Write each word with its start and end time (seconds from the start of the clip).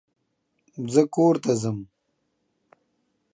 زه 0.93 1.01
کورته 1.13 1.53
ځم 1.61 1.77